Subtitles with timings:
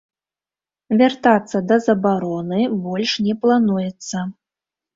[1.01, 4.27] Вяртацца да забароны больш не плануецца.